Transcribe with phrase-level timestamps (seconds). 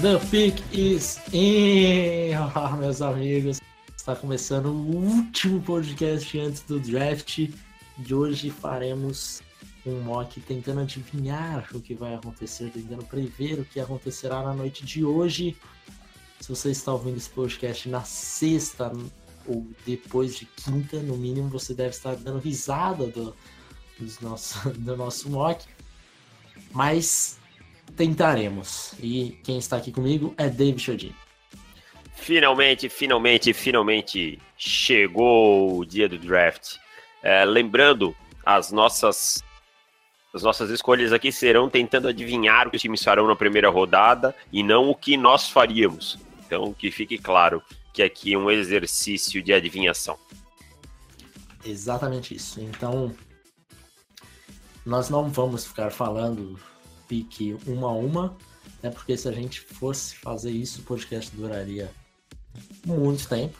[0.00, 1.69] The pick is in!
[2.52, 3.60] Ah, meus amigos,
[3.96, 7.48] está começando o último podcast antes do draft.
[7.98, 9.40] De hoje faremos
[9.86, 14.84] um mock tentando adivinhar o que vai acontecer, tentando prever o que acontecerá na noite
[14.84, 15.56] de hoje.
[16.40, 18.90] Se você está ouvindo esse podcast na sexta
[19.46, 23.34] ou depois de quinta, no mínimo, você deve estar dando risada do,
[24.20, 25.64] nosso, do nosso mock.
[26.72, 27.38] Mas
[27.94, 28.94] tentaremos.
[28.98, 31.14] E quem está aqui comigo é David Chodin.
[32.20, 36.76] Finalmente, finalmente, finalmente chegou o dia do draft.
[37.22, 39.42] É, lembrando, as nossas
[40.32, 44.34] as nossas escolhas aqui serão tentando adivinhar o que os times farão na primeira rodada
[44.52, 46.18] e não o que nós faríamos.
[46.46, 47.60] Então, que fique claro
[47.92, 50.16] que aqui é um exercício de adivinhação.
[51.64, 52.60] Exatamente isso.
[52.60, 53.12] Então,
[54.86, 56.60] nós não vamos ficar falando
[57.08, 58.36] pique uma a uma,
[58.82, 58.90] né?
[58.90, 61.90] Porque se a gente fosse fazer isso, o podcast duraria
[62.84, 63.56] muito tempo.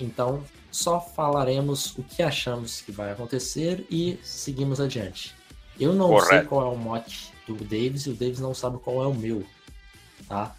[0.00, 5.34] Então, só falaremos o que achamos que vai acontecer e seguimos adiante.
[5.78, 6.28] Eu não Correto.
[6.28, 9.14] sei qual é o mote do Davis e o Davis não sabe qual é o
[9.14, 9.44] meu,
[10.28, 10.54] tá?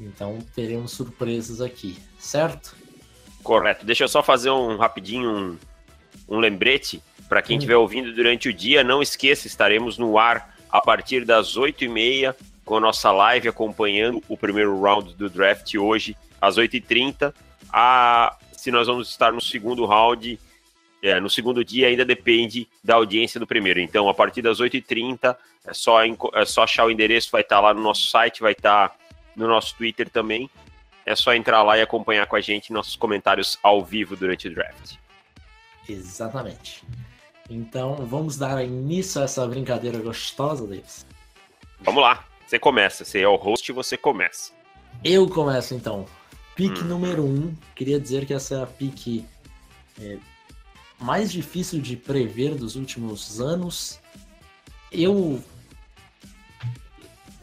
[0.00, 2.76] Então teremos surpresas aqui, certo?
[3.42, 3.84] Correto.
[3.84, 5.58] Deixa eu só fazer um rapidinho um,
[6.28, 7.58] um lembrete para quem Hum.
[7.58, 8.82] estiver ouvindo durante o dia.
[8.84, 12.34] Não esqueça, estaremos no ar a partir das 8h30
[12.68, 17.32] com a nossa live acompanhando o primeiro round do draft hoje, às 8h30.
[17.72, 20.38] A, se nós vamos estar no segundo round,
[21.02, 23.80] é, no segundo dia ainda depende da audiência do primeiro.
[23.80, 25.34] Então, a partir das 8h30,
[25.66, 28.94] é só, é só achar o endereço, vai estar lá no nosso site, vai estar
[29.34, 30.50] no nosso Twitter também.
[31.06, 34.54] É só entrar lá e acompanhar com a gente nossos comentários ao vivo durante o
[34.54, 34.96] draft.
[35.88, 36.84] Exatamente.
[37.48, 41.06] Então vamos dar início a essa brincadeira gostosa, Davis.
[41.80, 43.04] Vamos lá, você começa.
[43.04, 44.52] Você é o host e você começa.
[45.04, 46.06] Eu começo então.
[46.56, 46.84] Pique Hum.
[46.84, 47.26] número 1.
[47.26, 49.26] Um, queria dizer que essa é a pique
[50.00, 50.16] é,
[50.98, 54.00] mais difícil de prever dos últimos anos.
[54.90, 55.42] Eu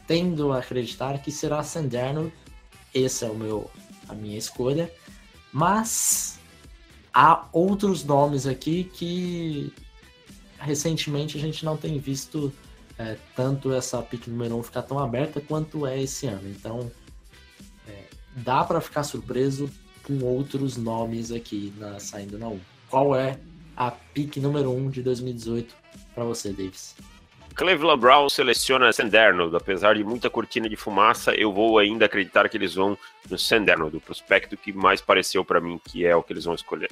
[0.08, 2.32] tendo a acreditar que será Sanderno.
[2.92, 3.70] Esse é o meu,
[4.08, 4.92] a minha escolha.
[5.52, 6.40] Mas
[7.14, 9.72] há outros nomes aqui que
[10.58, 12.52] recentemente a gente não tem visto
[12.98, 16.48] é, tanto essa pick número 1 ficar tão aberta quanto é esse ano.
[16.48, 16.90] Então
[17.88, 18.04] é,
[18.36, 19.70] dá para ficar surpreso
[20.02, 22.60] com outros nomes aqui na saindo na 1.
[22.88, 23.38] Qual é
[23.76, 25.74] a pick número 1 de 2018
[26.14, 26.94] para você, Davis?
[27.54, 29.54] Cleveland Brown seleciona Sanderno.
[29.56, 32.96] Apesar de muita cortina de fumaça, eu vou ainda acreditar que eles vão
[33.30, 36.54] no Sanderno, do prospecto que mais pareceu para mim que é o que eles vão
[36.54, 36.90] escolher.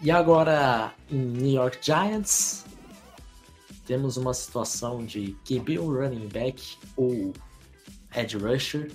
[0.00, 2.64] E agora em New York Giants
[3.86, 7.32] temos uma situação de QB ou running back ou
[8.14, 8.90] edge rusher.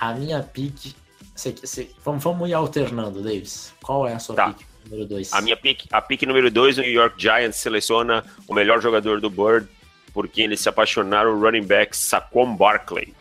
[0.00, 0.94] A minha pick.
[1.34, 3.72] cê- cê- vamos, vamos ir alternando, Davis.
[3.82, 4.52] Qual é a sua Tá.
[4.52, 5.32] pick número 2?
[5.32, 9.20] A minha pick, a pick número 2, o New York Giants seleciona o melhor jogador
[9.20, 9.68] do Bird,
[10.12, 13.14] porque eles se apaixonaram o running back Saquon Barkley.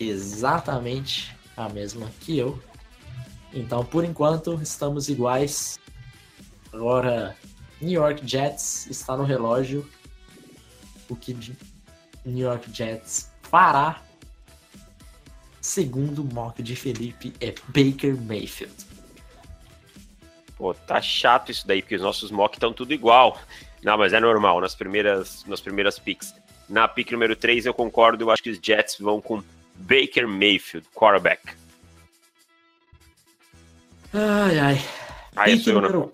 [0.00, 2.60] exatamente a mesma que eu.
[3.52, 5.78] Então, por enquanto, estamos iguais.
[6.72, 7.36] Agora,
[7.80, 9.88] New York Jets está no relógio.
[11.08, 11.34] O que
[12.24, 14.02] New York Jets fará,
[15.60, 18.74] segundo o mock de Felipe, é Baker Mayfield.
[20.56, 23.38] Pô, tá chato isso daí, porque os nossos mock estão tudo igual.
[23.82, 26.34] Não, mas é normal, nas primeiras, nas primeiras picks.
[26.68, 29.42] Na pick número 3, eu concordo, eu acho que os Jets vão com
[29.74, 31.52] Baker Mayfield, quarterback.
[34.12, 34.84] Ai, ai.
[35.36, 35.72] Aí né?
[35.72, 36.12] número,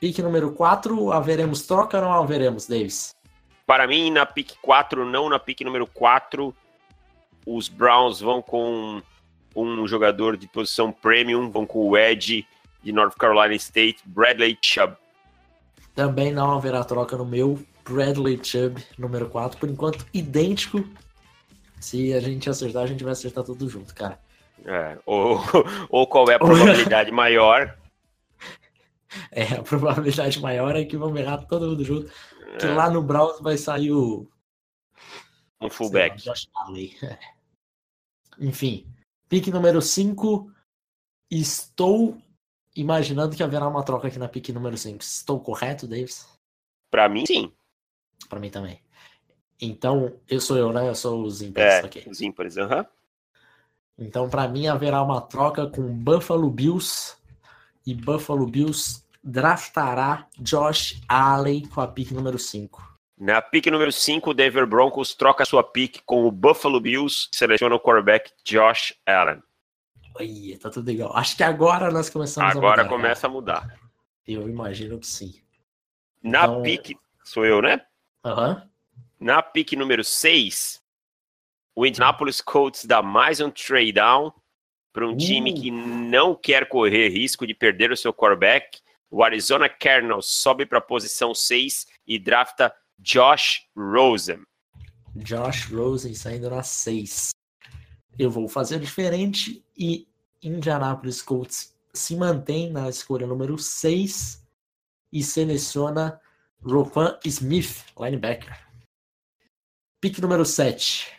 [0.00, 3.14] pique número 4, haveremos troca ou não haveremos, Davis?
[3.66, 6.54] Para mim, na pick 4, não na pick número 4,
[7.46, 9.02] os Browns vão com
[9.54, 12.46] um jogador de posição premium, vão com o Edge
[12.82, 14.96] de North Carolina State, Bradley Chubb.
[15.94, 17.58] Também não haverá troca no meu
[17.88, 20.84] Bradley Chubb, número 4, por enquanto idêntico.
[21.80, 24.18] Se a gente acertar, a gente vai acertar tudo junto, cara.
[24.64, 25.40] É, ou,
[25.88, 27.76] ou qual é a probabilidade maior?
[29.30, 32.10] É, a probabilidade maior é que vamos errar todo mundo junto.
[32.58, 32.74] Que É.
[32.74, 34.26] lá no Browns vai sair o.
[35.60, 36.22] Um fullback.
[36.22, 36.94] Josh Allen.
[38.38, 38.86] Enfim,
[39.28, 40.50] pick número 5.
[41.30, 42.16] Estou
[42.76, 45.02] imaginando que haverá uma troca aqui na pick número 5.
[45.02, 46.28] Estou correto, Davis?
[46.90, 47.52] Para mim, sim.
[48.28, 48.80] Para mim também.
[49.60, 50.88] Então, eu sou eu, né?
[50.88, 51.74] Eu sou os ímpares.
[51.74, 52.06] É, ok.
[52.08, 52.86] os ímpares, aham.
[53.98, 57.16] Então, para mim, haverá uma troca com Buffalo Bills
[57.88, 62.86] e Buffalo Bills draftará Josh Allen com a pick número 5.
[63.16, 67.74] Na pick número 5, o Denver Broncos troca sua pick com o Buffalo Bills, seleciona
[67.74, 69.42] o quarterback Josh Allen.
[70.20, 71.16] Ih, tá tudo igual.
[71.16, 72.96] Acho que agora nós começamos Agora a mudar.
[72.96, 73.32] começa cara.
[73.32, 73.78] a mudar.
[74.26, 75.40] Eu imagino que sim.
[76.22, 76.94] Na Então- pick,
[77.24, 77.80] sou eu, né?
[78.24, 78.68] Aham.
[79.18, 80.82] Na pick número 6,
[81.74, 84.32] o Indianapolis Colts dá mais um trade down
[84.92, 88.80] para um time que não quer correr risco de perder o seu quarterback.
[89.10, 94.42] O Arizona Cardinals sobe para a posição 6 e drafta Josh Rosen.
[95.14, 97.30] Josh Rosen saindo na 6.
[98.18, 100.06] Eu vou fazer diferente e
[100.42, 104.44] Indianapolis Colts se mantém na escolha número 6
[105.12, 106.20] e seleciona
[106.62, 108.66] Roquan Smith, linebacker.
[110.00, 111.17] Pick número 7.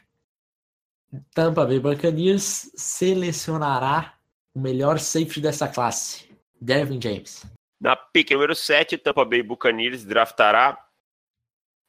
[1.34, 4.16] Tampa Bay Buccaneers selecionará
[4.54, 6.30] o melhor safety dessa classe,
[6.62, 7.46] Devin James.
[7.80, 10.78] Na pick número 7, o Tampa Bay Buccaneers draftará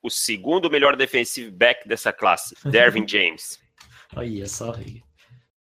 [0.02, 3.60] o segundo melhor defensive back dessa classe, Dervin James.
[4.16, 4.72] Olha só.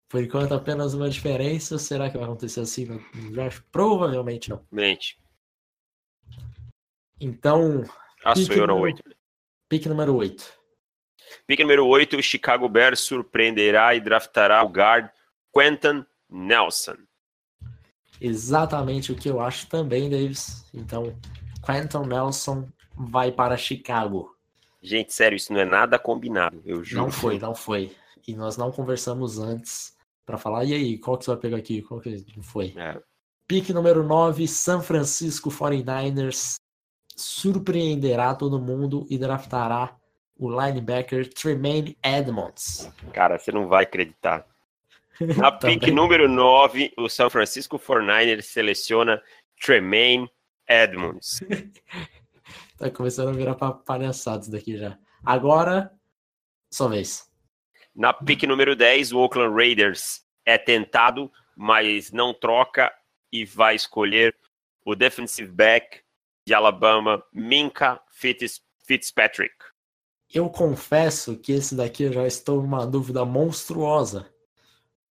[0.10, 1.78] Por enquanto, apenas uma diferença.
[1.80, 3.64] Será que vai acontecer assim no draft?
[3.72, 4.66] Provavelmente não.
[4.72, 5.18] Mente.
[7.20, 7.84] Então,
[8.24, 9.04] Ah, no número- 8.
[9.70, 10.55] pick número 8.
[11.48, 15.10] Pick número 8, o Chicago Bears surpreenderá e draftará o guard
[15.54, 16.98] Quentin Nelson.
[18.20, 20.66] Exatamente o que eu acho também, Davis.
[20.74, 21.18] Então,
[21.66, 24.36] Quentin Nelson vai para Chicago.
[24.82, 27.04] Gente, sério, isso não é nada combinado, eu juro.
[27.04, 27.92] Não foi, não foi.
[28.28, 29.96] E nós não conversamos antes
[30.26, 31.82] para falar, e aí, qual que você vai pegar aqui?
[31.82, 32.74] Qual que não foi?
[32.76, 33.00] É,
[33.48, 36.56] Pick número 9, San Francisco 49ers
[37.16, 39.96] surpreenderá todo mundo e draftará
[40.38, 42.92] o linebacker Tremaine Edmonds.
[43.14, 44.46] cara, você não vai acreditar.
[45.38, 49.22] Na pick número 9, o San Francisco 49ers seleciona
[49.60, 50.30] Tremaine
[50.68, 51.40] Edmonds.
[52.78, 54.98] Tá começando a virar pa- palhaçada isso daqui já.
[55.26, 55.94] Agora,
[56.70, 57.32] sua vez.
[57.96, 62.94] Na pick número 10, o Oakland Raiders é tentado, mas não troca
[63.32, 64.36] e vai escolher
[64.84, 66.02] o defensive back
[66.46, 69.56] de Alabama, Minka Fitz- Fitzpatrick.
[70.36, 74.30] Eu confesso que esse daqui eu já estou numa dúvida monstruosa.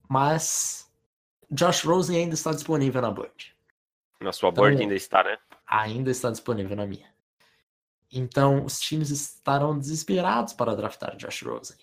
[0.07, 0.87] Mas
[1.51, 3.57] Josh Rosen ainda está disponível na board.
[4.21, 5.39] Na sua Então- board ainda está, né?
[5.67, 7.11] Ainda está disponível na minha.
[8.13, 11.79] Então, os times estarão desesperados para draftar Josh Rosen.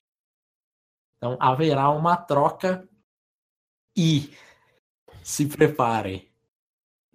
[1.18, 2.88] Então, haverá uma troca
[3.98, 4.38] e
[5.24, 6.32] se preparem.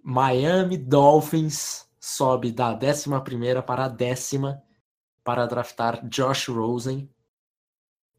[0.03, 4.61] Miami Dolphins sobe da 11ª para a décima
[5.27, 7.13] para draftar Josh Rosen,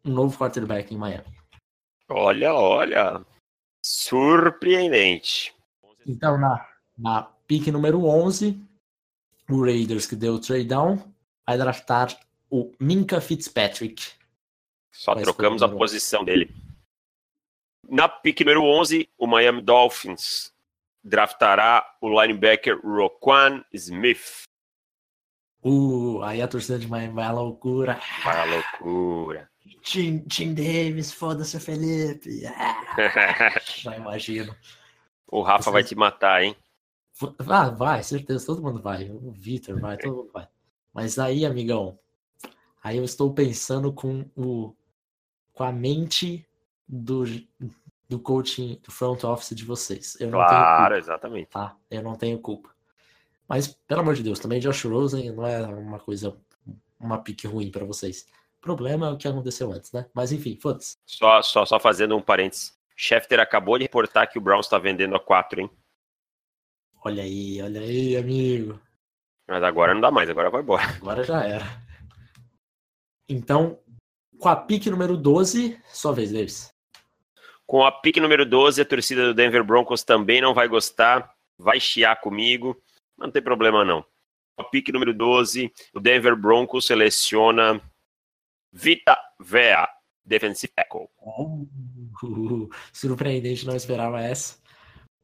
[0.04, 1.34] um novo quarterback em Miami.
[2.06, 3.24] Olha, olha.
[3.82, 5.54] Surpreendente.
[6.06, 6.68] Então, na,
[6.98, 8.62] na pick número 11,
[9.48, 10.98] o Raiders, que deu o trade down,
[11.46, 12.14] vai draftar
[12.50, 14.12] o Minka Fitzpatrick.
[14.92, 16.54] Só Vai trocamos a posição dele.
[17.88, 20.54] Na pick número 11, o Miami Dolphins
[21.02, 24.47] draftará o linebacker Roquan Smith.
[25.62, 28.00] Uh, aí a torcida de Miami vai à loucura.
[28.22, 29.50] Para a loucura.
[29.82, 32.44] Tim, Tim Davis, foda-se, Felipe.
[32.46, 32.84] Ah,
[33.78, 34.54] já imagino.
[35.26, 36.56] o Rafa vai te matar, hein?
[37.48, 39.10] Ah, vai, certeza, todo mundo vai.
[39.10, 40.46] O Vitor vai, todo mundo vai.
[40.92, 41.98] Mas aí, amigão,
[42.82, 44.74] aí eu estou pensando com o
[45.52, 46.46] com a mente
[46.86, 47.24] do,
[48.08, 50.16] do coaching, do front office de vocês.
[50.20, 51.48] Eu não tenho Claro, culpa, exatamente.
[51.50, 51.76] tá?
[51.90, 52.70] Eu não tenho culpa.
[53.48, 56.36] Mas, pelo amor de Deus, também Josh Rosen não é uma coisa,
[57.00, 58.26] uma pique ruim pra vocês.
[58.58, 60.06] O problema é o que aconteceu antes, né?
[60.12, 60.96] Mas enfim, foda-se.
[61.06, 62.76] Só, só, só fazendo um parênteses.
[62.94, 65.70] Schefter acabou de reportar que o Browns está vendendo a 4, hein?
[67.04, 68.80] Olha aí, olha aí, amigo.
[69.46, 70.82] Mas agora não dá mais, agora vai embora.
[71.00, 71.64] Agora já era.
[73.28, 73.78] Então,
[74.38, 76.68] com a pique número 12, sua vez, Davis.
[77.66, 81.78] Com a pick número 12, a torcida do Denver Broncos também não vai gostar, vai
[81.78, 82.80] chiar comigo,
[83.18, 84.04] não tem problema não.
[84.56, 87.80] A pick número 12, o Denver Broncos seleciona
[88.72, 89.88] Vita Vea,
[90.24, 91.08] defensive tackle.
[91.20, 91.68] Uh,
[92.92, 94.58] surpreendente, não esperava essa.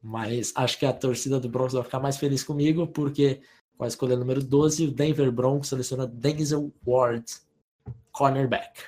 [0.01, 3.41] Mas acho que a torcida do Broncos vai ficar mais feliz comigo, porque
[3.77, 7.25] com a escolha número 12, o Denver Broncos seleciona Denzel Ward,
[8.11, 8.83] cornerback.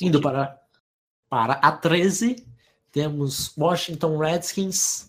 [0.00, 0.60] Indo para,
[1.28, 2.46] para a 13,
[2.92, 5.07] temos Washington Redskins.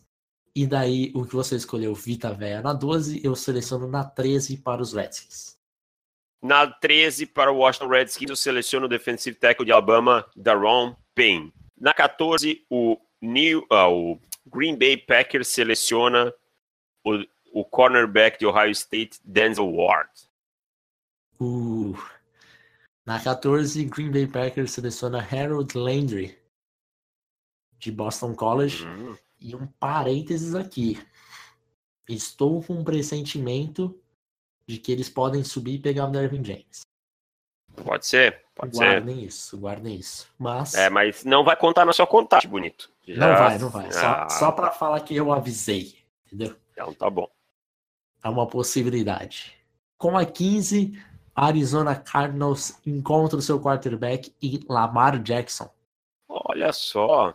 [0.60, 4.82] E daí, o que você escolheu, Vita Véia na 12, eu seleciono na 13 para
[4.82, 5.58] os Redskins.
[6.44, 11.54] Na 13, para o Washington Redskins, eu seleciono o defensive tackle de Alabama, Daron Payne.
[11.80, 16.34] Na 14, o, New, uh, o Green Bay Packers seleciona
[17.06, 17.24] o,
[17.54, 20.10] o cornerback de Ohio State, Denzel Ward.
[21.40, 21.98] Uh,
[23.06, 26.38] na 14, Green Bay Packers seleciona Harold Landry,
[27.78, 28.84] de Boston College.
[28.84, 29.16] Uhum.
[29.40, 31.00] E um parênteses aqui.
[32.08, 33.98] Estou com um pressentimento
[34.68, 36.82] de que eles podem subir e pegar o Dervin James.
[37.84, 39.02] Pode ser, pode guardem ser.
[39.02, 40.34] Guardem isso, guardem isso.
[40.38, 40.74] Mas.
[40.74, 42.92] É, mas não vai contar na sua contagem, bonito.
[43.08, 43.28] Já...
[43.28, 43.88] Não vai, não vai.
[43.88, 44.28] Ah.
[44.30, 46.56] Só, só para falar que eu avisei, entendeu?
[46.72, 47.30] Então tá bom.
[48.24, 49.56] É uma possibilidade.
[49.98, 50.94] Com a 15,
[51.36, 55.70] Arizona Cardinals encontra o seu quarterback e Lamar Jackson.
[56.28, 57.34] Olha só.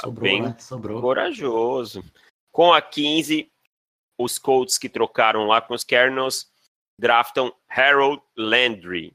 [0.00, 0.56] Sobrou, Bem né?
[0.58, 1.00] Sobrou.
[1.00, 2.04] corajoso.
[2.52, 3.50] Com a 15,
[4.18, 6.50] os Colts que trocaram lá com os Cardinals
[6.98, 9.14] draftam Harold Landry,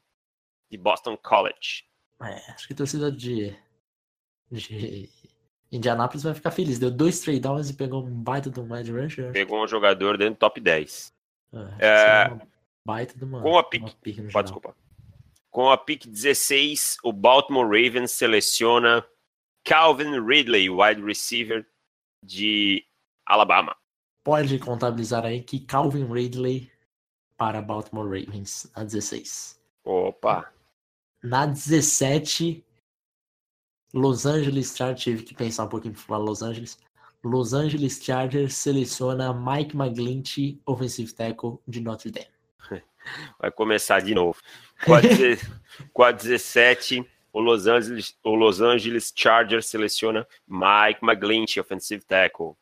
[0.70, 1.86] de Boston College.
[2.22, 3.56] É, acho que a torcida de,
[4.52, 5.10] de
[5.72, 6.78] Indianapolis vai ficar feliz.
[6.78, 9.32] Deu dois trade downs e pegou um baita do wide rusher.
[9.32, 11.14] Pegou um jogador dentro do top 10.
[11.80, 12.48] É, é,
[12.86, 13.84] baita de uma, com a pick,
[14.32, 14.76] pode, desculpa.
[15.50, 19.06] Com a pick 16, o Baltimore Ravens seleciona
[19.64, 21.66] Calvin Ridley, wide receiver
[22.24, 22.86] de
[23.26, 23.76] Alabama
[24.24, 26.72] pode contabilizar aí que Calvin Ridley
[27.38, 29.60] para Baltimore Ravens na 16.
[29.84, 30.52] Opa!
[31.24, 32.64] Na 17,
[33.94, 36.78] Los Angeles Chargers, tive que pensar um pouquinho para falar Los Angeles.
[37.24, 42.28] Los Angeles Chargers seleciona Mike McGlinchey, offensive tackle de Notre Dame.
[43.40, 44.40] Vai começar de novo.
[44.86, 45.42] Com a, 10,
[45.94, 52.56] com a 17, o Los, Angeles, o Los Angeles Chargers seleciona Mike McGlinchey, offensive tackle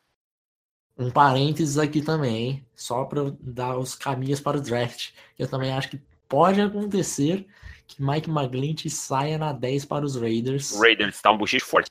[1.00, 5.12] um parênteses aqui também, só para dar os caminhos para o draft.
[5.38, 5.98] Eu também acho que
[6.28, 7.46] pode acontecer
[7.86, 10.78] que Mike McGlinchey saia na 10 para os Raiders.
[10.78, 11.90] Raiders está um buchicho forte.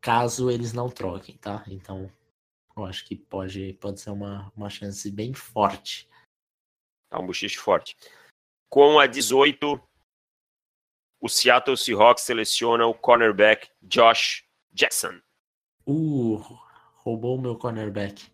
[0.00, 1.64] Caso eles não troquem, tá?
[1.66, 2.10] Então,
[2.76, 6.08] eu acho que pode, pode ser uma, uma chance bem forte.
[7.10, 7.96] Tá um buchicho forte.
[8.68, 9.80] Com a 18,
[11.20, 15.20] o Seattle Seahawks seleciona o cornerback Josh Jackson.
[15.86, 16.36] Uh,
[16.96, 18.26] roubou o meu cornerback.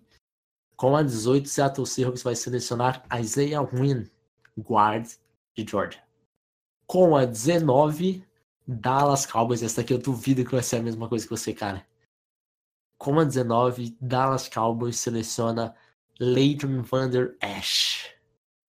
[0.76, 4.09] Com a 18, Seattle Seahawks vai selecionar Isaiah Wynn,
[4.59, 5.07] guard
[5.57, 6.02] de Georgia.
[6.87, 8.25] Com a 19,
[8.66, 9.62] Dallas Cowboys.
[9.62, 11.85] Essa aqui eu duvido que vai ser a mesma coisa que você, cara.
[12.99, 15.75] Com a 19, Dallas Cowboys seleciona
[16.21, 18.14] Leighton Vander Ash.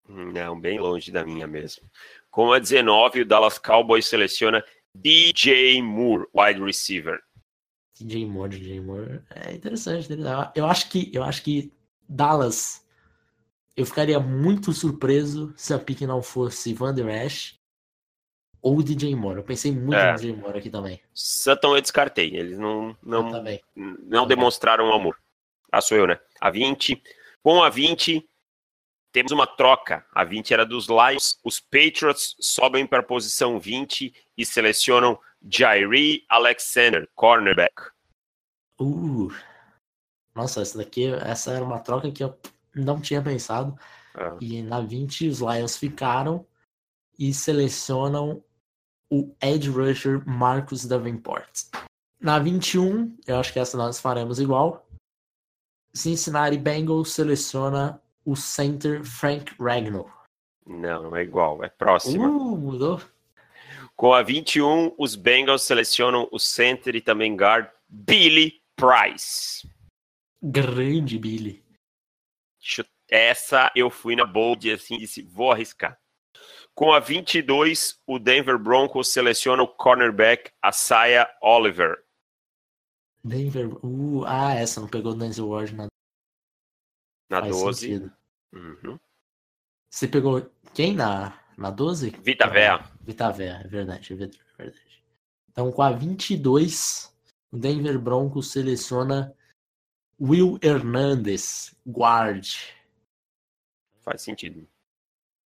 [0.08, 1.90] Não, bem longe da minha mesmo.
[2.36, 4.62] Com a 19, o Dallas Cowboys seleciona
[4.94, 7.18] DJ Moore, wide receiver.
[7.98, 9.22] DJ Moore, DJ Moore.
[9.34, 10.06] É interessante.
[10.54, 11.72] Eu acho que, eu acho que
[12.06, 12.84] Dallas.
[13.74, 17.54] Eu ficaria muito surpreso se a pick não fosse Van Der Esch
[18.60, 19.38] ou DJ Moore.
[19.38, 20.12] Eu pensei muito é.
[20.12, 21.00] no DJ Moore aqui também.
[21.14, 22.36] Sutton eu descartei.
[22.36, 23.30] Eles não, não,
[23.74, 25.18] não demonstraram amor.
[25.72, 26.20] Ah, sou eu, né?
[26.38, 27.02] A 20.
[27.42, 28.28] Com a 20,
[29.16, 30.04] temos uma troca.
[30.12, 31.40] A 20 era dos Lions.
[31.42, 37.92] Os Patriots sobem para a posição 20 e selecionam Jairi Alexander, cornerback.
[38.78, 39.32] Uh,
[40.34, 42.38] nossa, essa daqui, essa era uma troca que eu
[42.74, 43.74] não tinha pensado.
[44.14, 44.36] É.
[44.38, 46.46] E na 20 os Lions ficaram
[47.18, 48.44] e selecionam
[49.10, 51.70] o Edge Rusher Marcus Davenport.
[52.20, 54.86] Na 21, eu acho que essa nós faremos igual.
[55.94, 60.10] Cincinnati Bengals seleciona o center Frank Ragnow.
[60.66, 62.26] Não, não é igual, é próximo.
[62.26, 63.00] Uh, mudou.
[63.94, 69.66] Com a 21, os Bengals selecionam o center e também guard Billy Price.
[70.42, 71.64] Grande Billy.
[73.08, 75.96] Essa eu fui na bold assim disse, vou arriscar.
[76.74, 81.96] Com a 22, o Denver Broncos seleciona o cornerback Asaya Oliver.
[83.24, 83.68] Denver.
[83.82, 85.86] Uh, ah, essa não pegou o Denzel Ward na,
[87.28, 88.10] na 12.
[88.52, 88.98] Uhum.
[89.90, 92.10] Você pegou quem na na 12?
[92.22, 92.84] Vita Véia.
[93.00, 94.40] Vita Véia, é verdade, é verdade.
[95.50, 97.14] Então, com a 22,
[97.50, 99.34] o Denver Broncos seleciona
[100.20, 102.46] Will Hernandez, guard.
[104.00, 104.68] Faz sentido.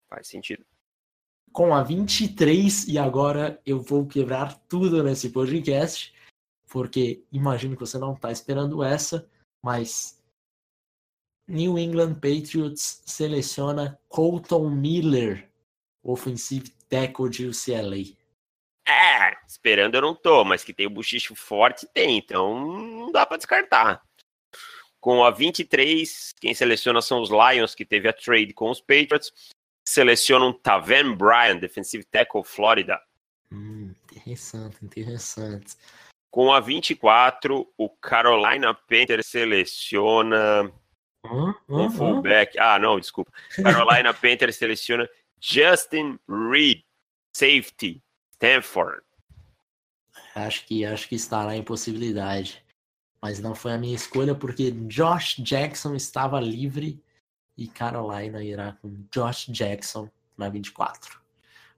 [0.08, 0.66] Faz sentido.
[1.52, 6.14] Com a 23, e agora eu vou quebrar tudo nesse podcast,
[6.68, 9.28] porque imagino que você não está esperando essa,
[9.62, 10.19] mas
[11.50, 15.50] New England Patriots seleciona Colton Miller
[16.04, 18.18] offensive tackle de UCLA.
[18.88, 23.26] É, esperando eu não tô, mas que tem o bochicho forte, tem, então não dá
[23.26, 24.02] para descartar.
[25.00, 29.32] Com a 23, quem seleciona são os Lions, que teve a trade com os Patriots.
[29.84, 33.02] Selecionam Taven Bryan, defensive tackle Florida.
[33.52, 35.76] Hum, interessante, interessante.
[36.30, 40.72] Com a 24, o Carolina Panthers seleciona
[41.26, 42.58] Hum, um hum, fullback.
[42.58, 43.32] Ah, não, desculpa.
[43.56, 45.08] Carolina Panthers seleciona
[45.40, 46.84] Justin Reed,
[47.34, 48.02] safety,
[48.34, 49.02] Stanford.
[50.36, 52.64] Acho que acho que estará em possibilidade.
[53.22, 57.04] Mas não foi a minha escolha porque Josh Jackson estava livre
[57.58, 61.20] e Carolina irá com Josh Jackson na 24.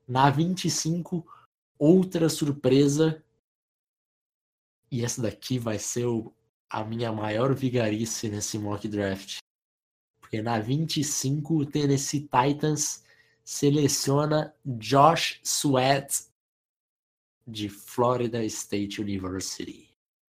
[0.08, 1.26] Na 25,
[1.80, 3.24] outra surpresa.
[4.92, 6.32] E essa daqui vai ser o-
[6.72, 9.38] a minha maior vigarice nesse mock draft.
[10.22, 13.04] Porque na 25, o Tennessee Titans
[13.44, 16.26] seleciona Josh Sweat
[17.46, 19.90] de Florida State University.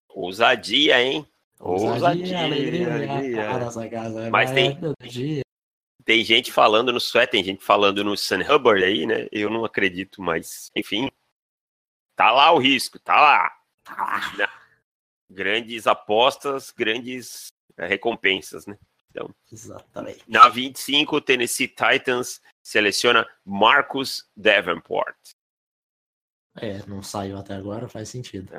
[0.08, 1.26] Ousadia, hein?
[1.58, 3.58] Ousadia, alegria, alegria.
[3.58, 4.30] nossa casa.
[4.30, 5.42] Mas vai, tem-.
[6.04, 9.26] Tem gente falando no Sweat, tem gente falando no Sun Hubbard aí, né?
[9.32, 11.10] Eu não acredito, mas enfim.
[12.14, 13.52] Tá lá o risco, tá lá.
[13.82, 13.96] Tá
[14.36, 14.57] lá.
[15.30, 18.78] Grandes apostas, grandes eh, recompensas, né?
[19.50, 20.22] Exatamente.
[20.28, 25.16] Na 25, o Tennessee Titans seleciona Marcus Davenport.
[26.56, 28.52] É, não saiu até agora, faz sentido.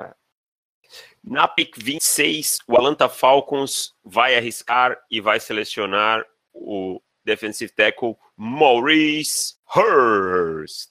[1.23, 9.55] Na pick 26, o Atlanta Falcons vai arriscar e vai selecionar o defensive tackle Maurice
[9.75, 10.89] Hurst.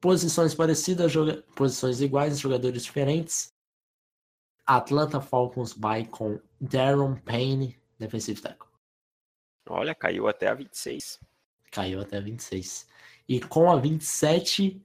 [0.00, 1.42] Posições parecidas, joga...
[1.56, 3.52] posições iguais, jogadores diferentes.
[4.68, 8.68] Atlanta Falcons vai com Darren Payne, defensive tackle.
[9.66, 11.18] Olha, caiu até a 26.
[11.70, 12.86] Caiu até 26.
[13.26, 14.78] E com a 27,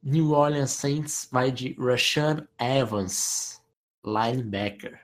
[0.00, 3.60] New Orleans Saints vai de Rashan Evans,
[4.06, 5.00] linebacker.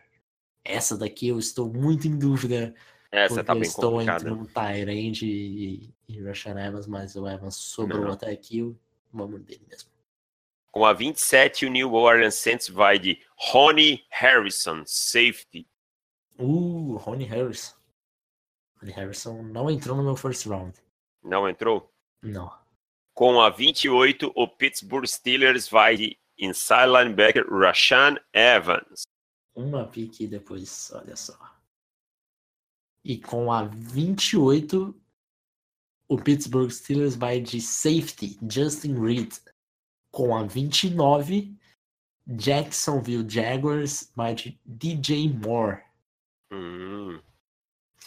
[0.64, 2.72] Essa daqui eu estou muito em dúvida.
[3.10, 7.56] Essa porque tá bem estou entre um Tyrande e, e Rashan Evans, mas o Evans
[7.56, 8.12] sobrou Não.
[8.12, 8.72] até aqui.
[9.12, 9.90] Vamos dele mesmo.
[10.72, 15.68] Com a 27, o New Orleans Saints vai de Ronnie Harrison, safety.
[16.38, 17.74] Uh, Ronnie Harrison.
[18.76, 20.78] Ronnie Harrison não entrou no meu first round.
[21.22, 21.92] Não entrou?
[22.22, 22.50] Não.
[23.14, 29.02] Com a 28, o Pittsburgh Steelers vai de inside linebacker Rashan Evans.
[29.54, 31.36] Uma pique depois, olha só.
[33.04, 34.94] E com a 28,
[36.08, 39.32] o Pittsburgh Steelers vai de safety, Justin Reed.
[40.10, 41.54] Com a 29,
[42.26, 45.82] Jacksonville Jaguars vai de DJ Moore.
[46.52, 47.20] Hum,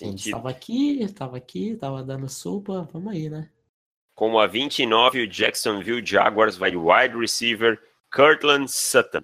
[0.01, 3.49] A gente estava aqui, estava aqui, estava dando sopa, vamos aí, né?
[4.15, 9.23] Com a 29, o Jacksonville Jaguars vai de wide receiver Kirtland Sutton.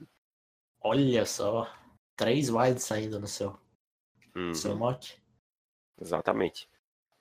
[0.81, 1.71] Olha só,
[2.15, 3.59] três wides saindo no seu,
[4.35, 5.13] Uhum, seu mock.
[6.01, 6.67] exatamente.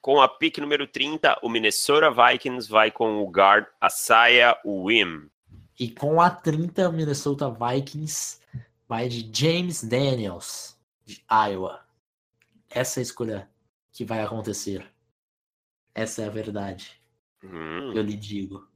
[0.00, 5.28] Com a pick número 30, o Minnesota Vikings vai com o guard Asaya Wim.
[5.78, 8.40] E com a 30, o Minnesota Vikings
[8.88, 11.80] vai de James Daniels, de Iowa.
[12.68, 13.50] Essa é a escolha
[13.92, 14.86] que vai acontecer.
[15.94, 17.00] Essa é a verdade,
[17.44, 18.66] Hum, eu lhe digo.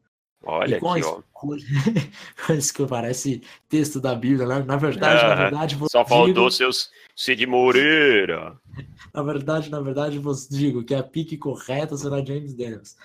[0.44, 1.18] olha e com a aqui, ó.
[1.20, 1.62] escolha.
[2.58, 4.62] isso parece texto da Bíblia, né?
[4.62, 8.56] Na verdade, na Ah, verdade, vos Só faltou digo, seus Cid Moreira.
[9.12, 12.96] na verdade, na verdade, vos digo que a pique correta será James Daniels.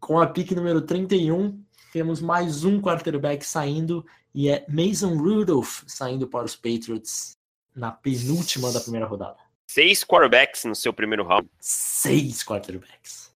[0.00, 1.60] Com a pique número 31,
[1.92, 7.36] temos mais um quarterback saindo e é Mason Rudolph saindo para os Patriots
[7.76, 9.36] na penúltima da primeira rodada.
[9.66, 11.46] Seis quarterbacks no seu primeiro round.
[11.60, 13.30] Seis quarterbacks.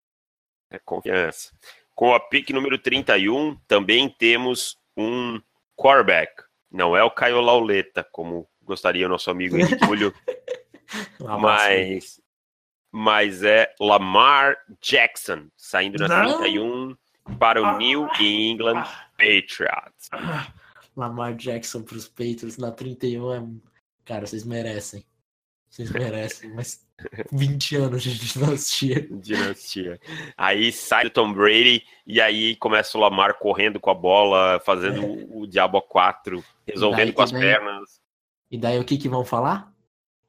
[0.70, 1.52] É confiança.
[1.94, 5.40] Com a pick número 31, também temos um
[5.76, 6.42] quarterback.
[6.70, 9.64] Não é o Caio Lauleta, como gostaria o nosso amigo aí.
[11.20, 12.20] mas,
[12.90, 16.38] mas é Lamar Jackson, saindo na Não.
[16.38, 16.96] 31
[17.38, 17.76] para o Ah.
[17.76, 20.08] New England Ah, Patriots.
[20.12, 20.46] ah,
[20.96, 23.42] Lamar Jackson para os Patriots na 31 é.
[24.04, 25.04] Cara, vocês merecem.
[25.68, 26.86] Vocês merecem, mas
[27.32, 29.06] 20 anos de dinastia.
[29.10, 30.00] Dinastia.
[30.36, 35.04] Aí sai o Tom Brady e aí começa o Lamar correndo com a bola, fazendo
[35.04, 37.04] o, o diabo a quatro, resolvendo É.
[37.06, 38.00] Daí com as pernas.
[38.50, 39.70] E daí o que que vão falar?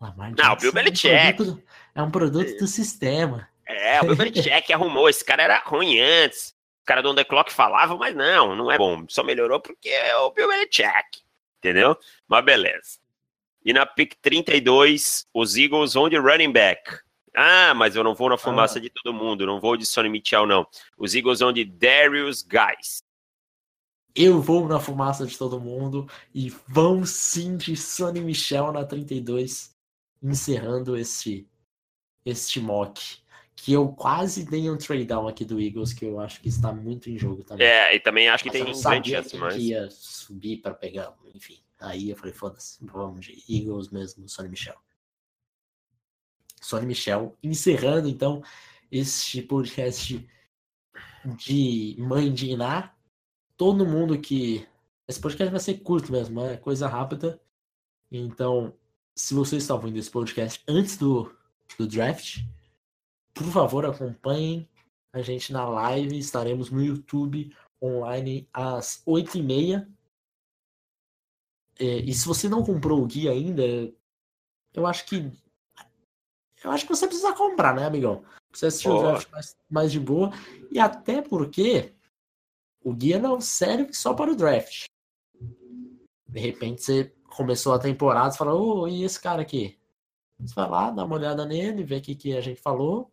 [0.01, 1.33] Lamar Não, Bill é um Belichick.
[1.35, 1.63] produto-
[1.95, 3.47] É um produto do sistema.
[3.65, 5.07] É, o Bill Belichick arrumou.
[5.07, 6.53] Esse cara era ruim antes.
[6.87, 9.05] Cara do On The Clock falava, mas não, não é bom.
[9.09, 11.21] Só melhorou porque é o Bill Belichick.
[11.57, 11.97] Entendeu?
[12.25, 12.97] Mas beleza.
[13.65, 16.99] E na pick 32, os Eagles vão de running back.
[17.35, 19.45] Ah, mas eu não vou na fumaça de todo mundo.
[19.45, 20.65] Não vou de Sonny Mitchell, não.
[20.97, 23.03] Os Eagles vão de Darius Guys.
[24.15, 29.75] eu vou na fumaça de todo mundo e vão sim de Sonny Michel na 32,
[30.23, 31.45] encerrando este,
[32.25, 33.21] este mock.
[33.59, 36.71] Que eu quase dei um trade down aqui do Eagles, que eu acho que está
[36.71, 37.67] muito em jogo também.
[37.67, 39.55] É, e também acho que Mas tem não grande chance, mas.
[39.55, 41.59] que ia subir para pegar, enfim.
[41.79, 44.77] Aí eu falei, foda-se, vamos de Eagles mesmo, Sonny Michel.
[46.61, 48.43] Sonny Michel, encerrando então
[48.91, 50.27] este podcast
[51.25, 52.93] de Mãe de Iná.
[53.55, 54.67] Todo mundo que.
[55.07, 57.41] Esse podcast vai ser curto mesmo, é coisa rápida.
[58.11, 58.73] Então,
[59.15, 61.33] se você está ouvindo esse podcast antes do,
[61.77, 62.39] do draft,
[63.37, 64.67] por favor, acompanhem
[65.13, 66.17] a gente na live.
[66.17, 69.87] Estaremos no YouTube online às 8h30.
[71.79, 73.63] É, e se você não comprou o guia ainda,
[74.73, 75.31] eu acho que.
[76.63, 78.21] Eu acho que você precisa comprar, né, amigão?
[78.21, 79.01] Pra Você assistir o Ó.
[79.01, 80.31] draft mais, mais de boa.
[80.71, 81.93] E até porque
[82.83, 84.85] o guia não serve só para o draft.
[86.27, 89.77] De repente você começou a temporada e fala, ô, e esse cara aqui?
[90.39, 93.11] Você vai lá, dá uma olhada nele, vê o que, que a gente falou.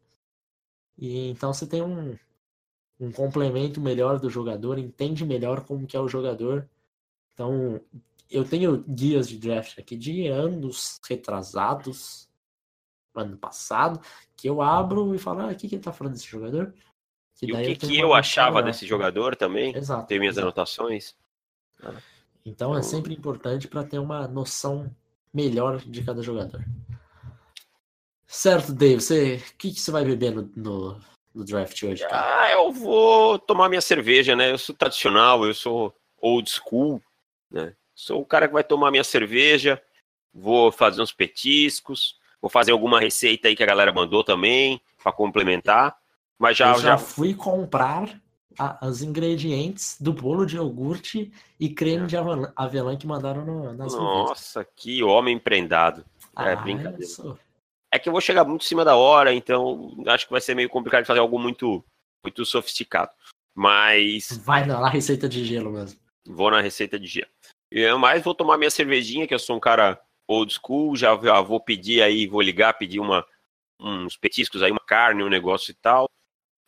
[0.97, 2.17] E então você tem um,
[2.99, 6.69] um complemento melhor do jogador, entende melhor como que é o jogador.
[7.33, 7.81] Então,
[8.31, 12.29] eu tenho guias de draft aqui de anos retrasados,
[13.15, 14.01] ano passado,
[14.37, 16.75] que eu abro e falo, ah, o que, que ele tá falando desse jogador?
[17.43, 18.67] E o que, tenho que eu achava melhor.
[18.67, 19.77] desse jogador também?
[19.77, 20.07] Exato.
[20.07, 20.47] Tem minhas exato.
[20.47, 21.15] anotações.
[22.45, 24.95] Então é sempre importante para ter uma noção
[25.33, 26.65] melhor de cada jogador.
[28.35, 31.01] Certo, Dave, você, o que, que você vai beber no, no,
[31.33, 32.41] no draft hoje, cara?
[32.43, 34.51] Ah, eu vou tomar minha cerveja, né?
[34.51, 37.01] Eu sou tradicional, eu sou old school,
[37.49, 37.75] né?
[37.95, 39.81] Sou o cara que vai tomar minha cerveja,
[40.35, 45.13] vou fazer uns petiscos, vou fazer alguma receita aí que a galera mandou também, para
[45.13, 45.97] complementar.
[46.37, 48.21] Mas já, eu já, já fui comprar
[48.59, 53.73] a- os ingredientes do bolo de iogurte e creme de avelã, avelã que mandaram no,
[53.75, 53.95] nas.
[53.95, 56.05] Nossa, que homem prendado.
[56.37, 57.07] é Ah, brincadeira.
[57.95, 60.57] É que eu vou chegar muito em cima da hora, então acho que vai ser
[60.57, 61.85] meio complicado de fazer algo muito,
[62.25, 63.13] muito sofisticado.
[63.55, 66.01] Mas Vai na receita de gelo mesmo.
[66.27, 67.31] vou na receita de gelo.
[67.71, 71.41] Eu mais vou tomar minha cervejinha, que eu sou um cara old school, já, já
[71.41, 73.25] vou pedir aí, vou ligar, pedir uma,
[73.81, 76.11] uns petiscos aí, uma carne, um negócio e tal.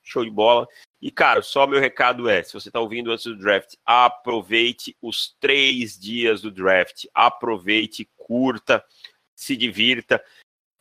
[0.05, 0.69] Show de bola.
[1.03, 5.35] E, cara, só meu recado é: se você tá ouvindo antes do draft, aproveite os
[5.41, 7.07] três dias do draft.
[7.13, 8.85] Aproveite, curta,
[9.35, 10.25] se divirta.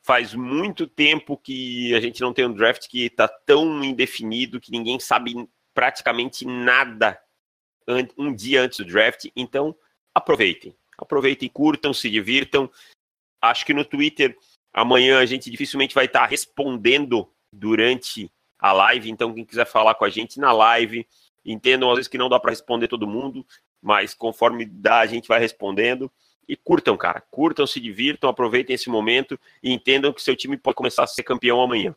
[0.06, 4.70] Faz muito tempo que a gente não tem um draft que tá tão indefinido que
[4.70, 5.34] ninguém sabe
[5.74, 7.20] praticamente nada
[8.16, 9.26] um dia antes do draft.
[9.36, 9.76] Então,
[10.14, 10.76] aproveitem.
[10.96, 12.70] Aproveitem, curtam, se divirtam.
[13.42, 14.38] Acho que no Twitter
[14.72, 19.10] amanhã a gente dificilmente vai estar respondendo durante a live.
[19.10, 21.08] Então, quem quiser falar com a gente na live,
[21.44, 23.44] entendam às vezes que não dá para responder todo mundo,
[23.86, 26.12] mas conforme dá, a gente vai respondendo.
[26.48, 27.22] E curtam, cara.
[27.30, 31.22] Curtam, se divirtam, aproveitem esse momento e entendam que seu time pode começar a ser
[31.22, 31.96] campeão amanhã.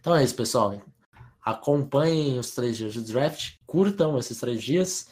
[0.00, 0.82] Então é isso, pessoal.
[1.40, 5.08] Acompanhem os três dias de draft, curtam esses três dias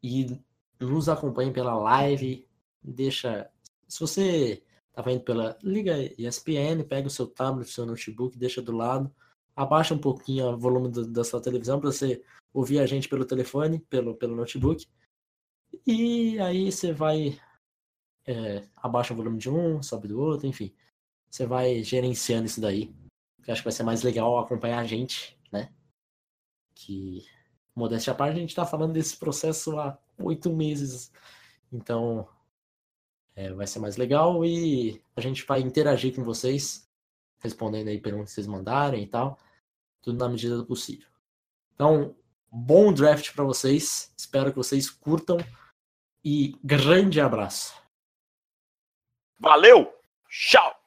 [0.00, 0.40] e
[0.80, 2.46] nos acompanhem pela live.
[2.80, 3.50] Deixa.
[3.88, 4.62] Se você
[4.92, 9.12] tá vendo pela Liga ESPN, pega o seu tablet, o seu notebook, deixa do lado,
[9.56, 13.24] abaixa um pouquinho o volume do- da sua televisão para você ouvir a gente pelo
[13.24, 14.86] telefone, pelo, pelo notebook.
[15.86, 17.38] E aí você vai.
[18.26, 20.74] é, abaixa o volume de um, sobe do outro, enfim.
[21.30, 22.94] Você vai gerenciando isso daí.
[23.46, 25.72] Eu acho que vai ser mais legal acompanhar a gente, né?
[26.74, 27.26] Que,
[27.74, 31.12] modéstia à parte, a gente tá falando desse processo há oito meses.
[31.72, 32.28] Então,
[33.34, 36.88] é, vai ser mais legal e a gente vai interagir com vocês,
[37.38, 39.38] respondendo aí perguntas que vocês mandarem e tal.
[40.02, 41.08] Tudo na medida do possível.
[41.74, 42.14] Então,
[42.50, 44.12] bom draft para vocês.
[44.16, 45.38] Espero que vocês curtam.
[46.24, 47.74] E grande abraço.
[49.38, 49.92] Valeu!
[50.28, 50.77] Tchau!